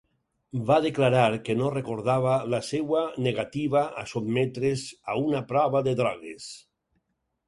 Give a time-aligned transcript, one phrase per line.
[0.69, 6.49] Va declarar que no recordava la seva negativa a sotmetre's a una prova de drogues.